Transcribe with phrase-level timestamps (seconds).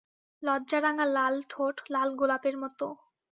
[0.43, 2.87] লজ্জা রাঙা লাল ঠোঁট, লাল গোলাপের মতো।